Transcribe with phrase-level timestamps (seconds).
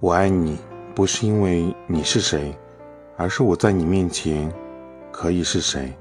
[0.00, 0.58] 我爱你
[0.94, 2.56] 不是因为你是谁
[3.18, 4.50] 而是我在你面前
[5.12, 5.92] 可以是谁。